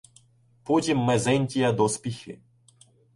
Потім 0.65 0.97
Мезентія 0.97 1.71
доспіхи 1.73 2.39